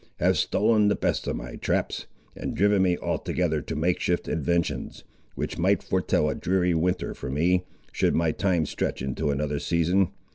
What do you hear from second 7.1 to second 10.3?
for me, should my time stretch into another season.